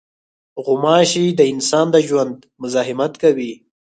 [0.65, 3.53] غوماشې د انسان د ژوند مزاحمت کوي.